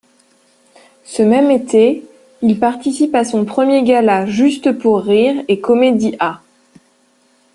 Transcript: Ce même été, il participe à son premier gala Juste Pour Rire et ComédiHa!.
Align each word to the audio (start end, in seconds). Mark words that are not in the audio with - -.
Ce 1.03 1.21
même 1.21 1.51
été, 1.51 2.03
il 2.41 2.57
participe 2.59 3.13
à 3.13 3.23
son 3.23 3.45
premier 3.45 3.83
gala 3.83 4.25
Juste 4.25 4.71
Pour 4.71 5.01
Rire 5.03 5.43
et 5.47 5.61
ComédiHa!. 5.61 6.41